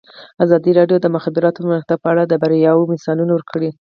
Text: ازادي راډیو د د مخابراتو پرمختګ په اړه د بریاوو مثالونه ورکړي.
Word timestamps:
ازادي 0.45 0.71
راډیو 0.79 0.97
د 0.99 1.03
د 1.03 1.07
مخابراتو 1.15 1.59
پرمختګ 1.65 1.97
په 2.01 2.07
اړه 2.13 2.23
د 2.25 2.33
بریاوو 2.41 2.89
مثالونه 2.93 3.31
ورکړي. 3.35 3.69